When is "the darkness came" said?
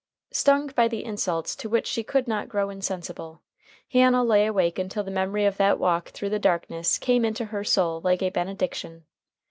6.31-7.23